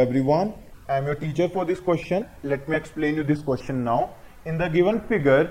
everyone 0.00 0.52
i 0.88 0.96
am 0.98 1.06
your 1.08 1.14
teacher 1.22 1.46
for 1.54 1.64
this 1.70 1.80
question 1.86 2.26
let 2.42 2.68
me 2.68 2.76
explain 2.76 3.16
you 3.20 3.24
this 3.30 3.42
question 3.48 3.82
now 3.84 3.98
in 4.46 4.56
the 4.62 4.68
given 4.76 5.00
figure 5.10 5.42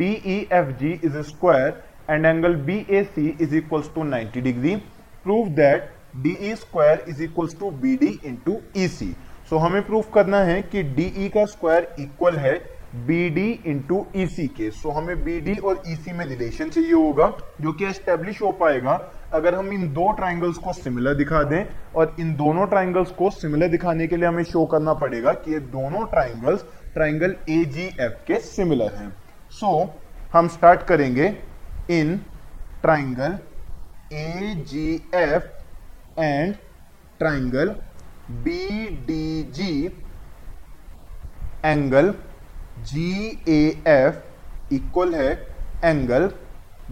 defg 0.00 1.04
is 1.08 1.14
a 1.14 1.24
square 1.30 1.82
and 2.08 2.26
angle 2.26 2.54
bac 2.68 3.18
is 3.46 3.54
equals 3.60 3.88
to 3.96 4.04
90 4.04 4.40
degree 4.48 4.76
prove 5.24 5.54
that 5.56 5.90
de 6.26 6.54
square 6.62 7.00
is 7.06 7.22
equals 7.28 7.54
to 7.62 7.72
bd 7.84 8.12
into 8.32 8.56
ec 8.84 9.08
so 9.50 9.58
हमें 9.66 9.82
proof 9.86 10.12
करना 10.14 10.42
है 10.50 10.60
कि 10.74 10.84
de 10.96 11.28
का 11.36 11.44
square 11.54 11.94
equal 12.00 12.36
है 12.46 12.54
B 12.96 13.28
D 13.30 13.50
into 13.66 14.06
E 14.16 14.46
C 14.48 14.70
so 14.70 14.90
हमें 14.90 15.22
B 15.24 15.40
D 15.40 15.54
और 15.54 15.82
E 15.88 16.10
e 16.10 16.14
में 16.14 16.24
relation 16.26 16.70
चाहिए 16.70 16.92
होगा 16.92 17.26
जो 17.60 17.72
कि 17.72 17.84
एस्टेब्लिश 17.86 18.40
हो 18.42 18.50
पाएगा। 18.60 18.92
अगर 19.34 19.54
हम 19.54 19.72
इन 19.72 19.86
दो 19.94 20.10
ट्राइंगल्स 20.12 20.58
को 20.58 20.72
सिमिलर 20.72 21.14
दिखा 21.14 21.42
दें 21.44 21.64
और 21.94 22.14
इन 22.20 22.34
दोनों 22.36 22.66
ट्राइंगल्स 22.66 23.10
को 23.10 23.30
सिमिलर 23.30 23.68
दिखाने 23.68 24.06
के 24.06 24.16
लिए 24.16 24.26
हमें 24.26 24.42
शो 24.44 24.64
करना 24.66 24.94
पड़ेगा 24.94 25.32
कि 25.34 25.52
ये 25.52 25.58
दोनों 25.72 26.04
triangles 26.06 26.64
triangle 26.94 27.34
A 27.50 27.64
G 27.66 27.84
F 28.00 28.24
के 28.26 28.38
सिमिलर 28.40 28.94
हैं। 28.94 29.10
सो 29.50 29.72
so, 29.74 29.88
हम 30.32 30.48
स्टार्ट 30.48 30.82
करेंगे 30.82 31.26
in 31.90 32.16
triangle 32.82 33.38
A 34.14 34.54
G 34.68 34.94
F 35.14 36.20
and 36.20 36.54
triangle 37.18 37.74
B 38.30 38.88
D 39.06 39.42
G 39.52 39.84
angle 41.64 42.14
G 42.84 43.42
A 43.48 43.82
F 43.88 44.74
equal 44.74 45.14
है 45.14 45.30
एंगल 45.84 46.30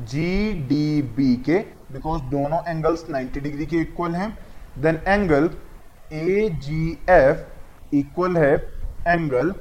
जी 0.00 0.52
डी 0.68 1.02
बी 1.16 1.34
के 1.46 1.58
बिकॉज़ 1.92 2.22
दोनों 2.30 2.58
एंगल्स 2.68 3.04
90 3.10 3.40
डिग्री 3.42 3.66
के 3.66 3.76
इक्वल 3.76 4.14
हैं. 4.14 4.36
Then 4.78 5.00
angle 5.08 5.50
A 6.12 6.48
G 6.62 6.98
F 7.10 7.94
equal 7.96 8.36
है 8.36 8.54
angle 9.08 9.54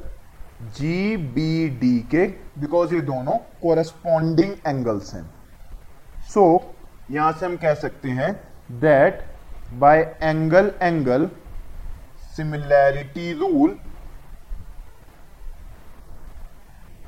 जी 0.77 1.17
B 1.17 1.69
D 1.79 1.99
के 2.11 2.25
because 2.59 2.93
ये 2.95 3.01
दोनों 3.01 3.37
corresponding 3.61 4.53
angles 4.67 5.13
हैं. 5.13 5.23
सो 6.33 6.45
so, 6.57 7.13
यहाँ 7.15 7.31
से 7.31 7.45
हम 7.45 7.55
कह 7.57 7.73
सकते 7.75 8.09
हैं 8.09 8.33
that 8.81 9.23
by 9.73 9.99
angle 10.23 10.71
angle 10.81 11.29
similarity 12.35 13.31
rule 13.33 13.77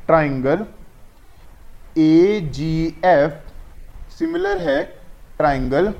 triangle 0.07 0.65
A 1.99 2.39
G 2.53 2.73
F 3.05 3.33
similar 4.17 4.57
है 4.61 4.83
ट्राइंगल 5.37 5.93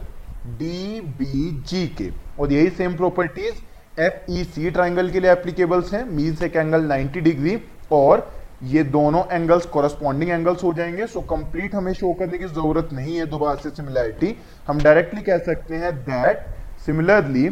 डी 0.59 1.01
बी 1.19 1.49
जी 1.69 1.87
के 1.97 2.09
और 2.39 2.53
यही 2.53 2.69
same 2.77 2.95
properties 2.97 4.01
F 4.01 4.31
E 4.31 4.43
C 4.45 4.69
triangle 4.71 5.09
के 5.11 5.19
लिए 5.19 5.31
एप्लीकेबल्स 5.31 5.93
हैं 5.93 6.03
मीन्स 6.09 6.41
एक 6.43 6.55
एंगल 6.55 6.87
90 6.89 7.21
डिग्री 7.23 7.57
और 7.91 8.27
ये 8.65 8.83
दोनों 8.85 9.23
एंगल्स 9.31 9.65
कोरस्पॉन्डिंग 9.65 10.31
एंगल्स 10.31 10.63
हो 10.63 10.73
जाएँगे 10.73 11.07
सो 11.07 11.21
कंप्लीट 11.31 11.75
हमें 11.75 11.91
शो 11.93 12.13
करने 12.19 12.37
की 12.37 12.45
ज़रूरत 12.45 12.89
नहीं 12.93 13.17
है 13.17 13.25
दोबारा 13.25 13.55
से 13.61 13.69
सिमिलैरिटी 13.71 14.35
हम 14.67 14.81
डायरेक्टली 14.81 15.21
कह 15.21 15.37
सकते 15.45 15.75
हैं 15.75 15.95
that 16.03 16.45
similarly 16.85 17.49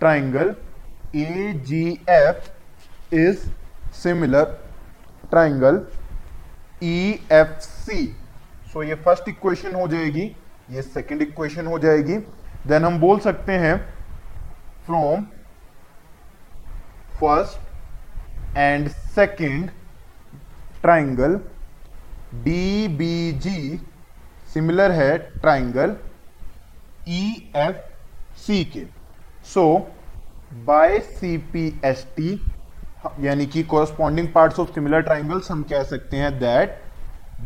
triangle 0.00 0.54
A 1.16 1.52
G 1.66 1.84
F 2.10 3.14
is 3.16 3.46
similar 4.02 4.56
triangle 5.30 5.80
E 6.82 7.26
F 7.32 7.58
C 7.60 8.06
so 8.72 8.82
ये 8.82 8.94
फ़र्स्ट 8.94 9.28
इक्वेशन 9.28 9.74
हो 9.74 9.86
जाएगी, 9.88 10.24
ये 10.70 10.82
सेकेंड 10.82 11.22
इक्वेशन 11.22 11.66
हो 11.66 11.78
जाएगी. 11.78 12.16
देन 12.66 12.84
हम 12.84 12.98
बोल 13.00 13.18
सकते 13.20 13.52
हैं 13.58 13.76
from 14.86 15.24
first 17.20 18.56
and 18.56 18.88
second 18.88 19.70
triangle 20.82 21.40
D 22.44 22.88
B 22.98 23.32
G 23.42 23.80
similar 24.52 24.90
है 24.92 25.16
ट्राइंगल 25.18 25.96
ई 27.08 27.50
एफ़ 27.56 27.76
सी 28.38 28.64
के. 28.64 28.84
So 29.44 29.64
by 30.66 30.98
C 31.00 31.36
P 31.52 31.80
S 31.84 32.06
T 32.16 32.34
यानी 33.20 33.46
कि 33.46 33.62
corresponding 33.62 34.28
parts 34.34 34.60
of 34.60 34.72
similar 34.74 35.00
triangles 35.00 35.50
हम 35.50 35.62
कह 35.62 35.82
सकते 35.82 36.16
हैं 36.16 36.38
that 36.38 36.80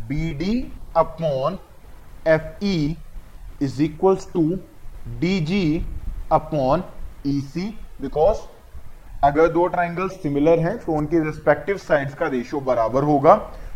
B 0.07 0.33
D 0.33 0.71
upon 0.97 1.57
F 2.27 2.65
E 2.65 2.97
is 3.61 3.81
equals 3.83 4.27
to 4.33 4.59
D 5.19 5.39
G 5.39 5.85
upon 6.31 6.83
E 7.27 7.39
C 7.41 7.67
because 8.01 8.37
अगर 9.23 9.47
दो 9.47 9.67
ट्राइंगल्स 9.67 10.13
सिमिलर 10.13 10.59
हैं 10.59 10.77
तो 10.77 10.91
उनके 10.91 11.23
रिस्पेक्टिव 11.25 11.77
साइड्स 11.77 12.15
का 12.15 12.27
रेशियो 12.27 12.61
बराबर 12.61 13.03
होगा। 13.03 13.35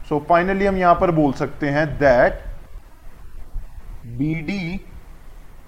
सो 0.10 0.16
so 0.16 0.24
फाइनली 0.30 0.66
हम 0.66 0.78
यहाँ 0.78 0.96
पर 0.96 1.12
बोल 1.12 1.34
सकते 1.34 1.70
हैं 1.70 1.88
that 1.98 2.44
B 4.18 4.34
D 4.34 4.82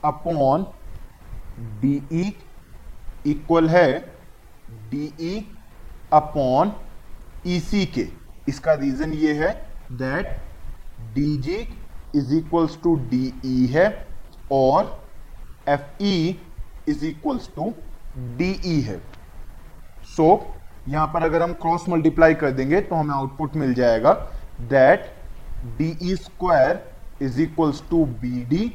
upon 0.06 0.66
D 1.81 2.34
equal 3.28 3.70
है 3.70 4.00
D 4.91 5.08
D E 5.18 5.47
upon 6.14 6.72
E C 7.47 7.86
के 7.97 8.08
इसका 8.50 8.74
रीजन 8.74 9.14
ये 9.14 9.34
है 9.34 9.52
that 9.92 10.38
D 11.16 11.36
G 11.38 11.58
is 12.16 12.34
equals 12.36 12.78
to 12.84 12.96
D 13.09 13.25
E 13.46 13.66
है 13.66 13.88
और 14.52 14.97
F 15.70 16.03
E 16.03 16.40
is 16.90 17.06
equals 17.06 17.50
to 17.56 17.74
D 18.38 18.50
E 18.66 18.80
है. 18.81 18.97
सो 20.16 20.24
so, 20.25 20.90
यहाँ 20.90 21.08
पर 21.08 21.24
अगर 21.24 21.42
हम 21.42 21.53
क्रॉस 21.53 21.86
मल्टीप्लाई 21.90 22.34
कर 22.34 22.52
देंगे 22.52 22.81
तो 22.81 22.96
हमें 22.96 23.14
आउटपुट 23.16 23.56
मिल 23.56 23.74
जाएगा 23.74 24.14
that 24.70 25.14
D 25.78 25.90
E 26.02 26.16
square 26.16 26.84
is 27.22 27.41
equals 27.41 27.84
to 27.90 28.06
B 28.22 28.44
D 28.46 28.72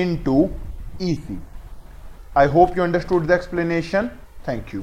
in 0.00 0.16
to 0.24 0.48
E 1.02 1.14
C 1.14 1.38
I 2.38 2.46
hope 2.48 2.76
you 2.78 2.84
understood 2.84 3.26
the 3.26 3.30
explanation 3.30 4.10
thank 4.48 4.74
you 4.74 4.82